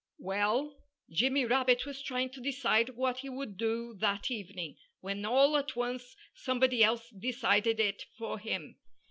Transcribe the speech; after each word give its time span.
Well, 0.17 0.81
Jimmy 1.11 1.45
Rabbit 1.45 1.85
was 1.85 2.01
trying 2.01 2.31
to 2.31 2.41
decide 2.41 2.95
what 2.95 3.19
he 3.19 3.29
would 3.29 3.55
do 3.55 3.93
that 3.99 4.31
evening, 4.31 4.77
when 4.99 5.25
all 5.27 5.55
at 5.57 5.75
once 5.75 6.15
somebody 6.33 6.83
else 6.83 7.11
decided 7.11 7.79
it 7.79 8.05
for 8.17 8.39
him. 8.39 8.77